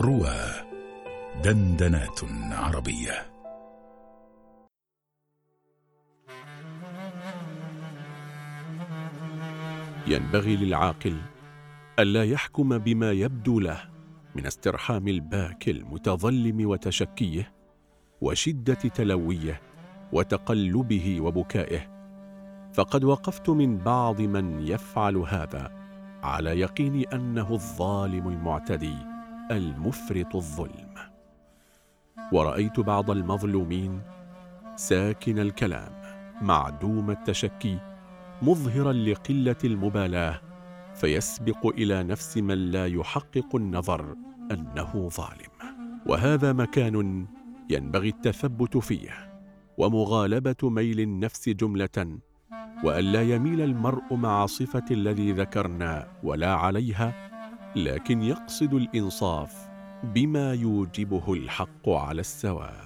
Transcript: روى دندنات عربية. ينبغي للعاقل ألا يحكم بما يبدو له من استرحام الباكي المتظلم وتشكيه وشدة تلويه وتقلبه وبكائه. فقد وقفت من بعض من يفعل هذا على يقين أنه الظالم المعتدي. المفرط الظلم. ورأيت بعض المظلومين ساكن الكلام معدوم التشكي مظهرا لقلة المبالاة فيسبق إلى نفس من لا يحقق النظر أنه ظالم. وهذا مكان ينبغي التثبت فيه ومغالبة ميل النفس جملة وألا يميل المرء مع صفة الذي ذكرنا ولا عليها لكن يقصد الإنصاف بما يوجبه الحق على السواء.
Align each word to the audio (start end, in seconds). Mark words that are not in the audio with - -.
روى 0.00 0.36
دندنات 1.44 2.20
عربية. 2.52 3.26
ينبغي 10.06 10.56
للعاقل 10.56 11.16
ألا 11.98 12.24
يحكم 12.24 12.78
بما 12.78 13.12
يبدو 13.12 13.60
له 13.60 13.80
من 14.34 14.46
استرحام 14.46 15.08
الباكي 15.08 15.70
المتظلم 15.70 16.68
وتشكيه 16.68 17.52
وشدة 18.20 18.74
تلويه 18.74 19.60
وتقلبه 20.12 21.20
وبكائه. 21.20 21.80
فقد 22.72 23.04
وقفت 23.04 23.50
من 23.50 23.78
بعض 23.78 24.20
من 24.20 24.66
يفعل 24.66 25.16
هذا 25.16 25.72
على 26.22 26.60
يقين 26.60 27.08
أنه 27.12 27.52
الظالم 27.52 28.28
المعتدي. 28.28 29.15
المفرط 29.50 30.36
الظلم. 30.36 30.94
ورأيت 32.32 32.80
بعض 32.80 33.10
المظلومين 33.10 34.00
ساكن 34.76 35.38
الكلام 35.38 35.92
معدوم 36.42 37.10
التشكي 37.10 37.78
مظهرا 38.42 38.92
لقلة 38.92 39.56
المبالاة 39.64 40.40
فيسبق 40.94 41.66
إلى 41.66 42.02
نفس 42.02 42.36
من 42.36 42.70
لا 42.70 42.86
يحقق 42.86 43.56
النظر 43.56 44.16
أنه 44.50 45.08
ظالم. 45.08 45.76
وهذا 46.06 46.52
مكان 46.52 47.26
ينبغي 47.70 48.08
التثبت 48.08 48.76
فيه 48.76 49.10
ومغالبة 49.78 50.56
ميل 50.62 51.00
النفس 51.00 51.48
جملة 51.48 52.18
وألا 52.84 53.22
يميل 53.22 53.60
المرء 53.60 54.14
مع 54.14 54.46
صفة 54.46 54.84
الذي 54.90 55.32
ذكرنا 55.32 56.08
ولا 56.22 56.54
عليها 56.54 57.35
لكن 57.76 58.22
يقصد 58.22 58.74
الإنصاف 58.74 59.68
بما 60.04 60.54
يوجبه 60.54 61.32
الحق 61.32 61.88
على 61.88 62.20
السواء. 62.20 62.85